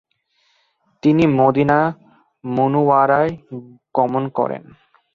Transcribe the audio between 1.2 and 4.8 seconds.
মদীনা মুনাওয়ারায় গমণ করেন।